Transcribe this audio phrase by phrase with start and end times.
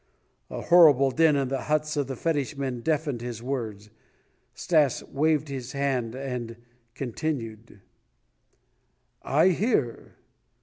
[0.49, 3.91] A horrible din in the huts of the fetish men deafened his words.
[4.55, 6.55] Stas waved his hand and
[6.95, 7.81] continued:
[9.21, 10.15] "I hear!